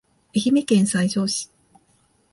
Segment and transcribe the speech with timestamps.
[0.33, 1.51] 愛媛県西条市